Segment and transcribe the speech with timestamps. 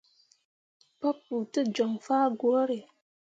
[0.99, 2.79] Papou te joŋ fah gwǝǝre.